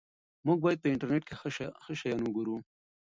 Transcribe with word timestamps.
موږ 0.45 0.57
باید 0.63 0.81
په 0.81 0.87
انټرنیټ 0.93 1.23
کې 1.27 1.35
ښه 1.83 1.93
شیان 1.99 2.19
وګورو. 2.23 2.57